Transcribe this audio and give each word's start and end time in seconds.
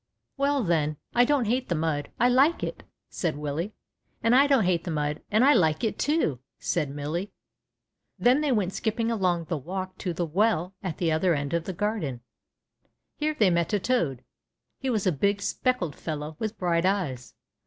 ^AVell, 0.39 0.65
then, 0.65 0.97
I 1.13 1.25
don't 1.25 1.45
hate 1.45 1.69
the 1.69 1.75
mud, 1.75 2.09
I 2.19 2.27
like 2.27 2.63
it," 2.63 2.81
said 3.07 3.37
Willie. 3.37 3.75
And 4.23 4.33
I 4.33 4.47
don't 4.47 4.65
hate 4.65 4.83
the 4.83 4.89
mud, 4.89 5.21
and 5.29 5.45
I 5.45 5.53
like 5.53 5.83
it, 5.83 5.99
too," 5.99 6.39
said 6.57 6.89
Millie. 6.89 7.31
Then 8.17 8.41
they 8.41 8.51
went 8.51 8.73
skipping 8.73 9.11
along 9.11 9.43
the 9.43 9.59
walk 9.59 9.95
to 9.99 10.11
the 10.11 10.25
well 10.25 10.73
at 10.81 10.97
the 10.97 11.11
other 11.11 11.35
end 11.35 11.53
of 11.53 11.65
the 11.65 11.71
garden. 11.73 12.21
Here^they 13.21 13.53
met 13.53 13.73
a 13.73 13.79
toad. 13.79 14.23
He 14.79 14.89
was 14.89 15.05
a 15.05 15.11
big, 15.11 15.39
speckled 15.39 15.95
fellow 15.95 16.35
with 16.39 16.57
bright 16.57 16.87
eyes. 16.87 17.35